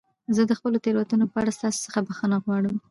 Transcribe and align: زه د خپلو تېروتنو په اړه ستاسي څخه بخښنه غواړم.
زه 0.35 0.41
د 0.45 0.51
خپلو 0.59 0.81
تېروتنو 0.83 1.25
په 1.31 1.37
اړه 1.41 1.51
ستاسي 1.57 1.79
څخه 1.85 1.99
بخښنه 2.07 2.37
غواړم. 2.43 2.75